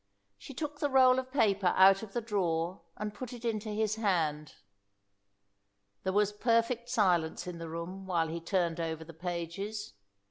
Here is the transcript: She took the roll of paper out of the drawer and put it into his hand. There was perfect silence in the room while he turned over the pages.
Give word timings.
She 0.39 0.55
took 0.55 0.79
the 0.79 0.89
roll 0.89 1.19
of 1.19 1.31
paper 1.31 1.73
out 1.75 2.01
of 2.01 2.13
the 2.13 2.21
drawer 2.23 2.81
and 2.97 3.13
put 3.13 3.33
it 3.33 3.45
into 3.45 3.69
his 3.69 3.97
hand. 3.97 4.55
There 6.01 6.11
was 6.11 6.33
perfect 6.33 6.89
silence 6.89 7.45
in 7.45 7.59
the 7.59 7.69
room 7.69 8.07
while 8.07 8.27
he 8.29 8.41
turned 8.41 8.79
over 8.79 9.03
the 9.03 9.13
pages. 9.13 9.93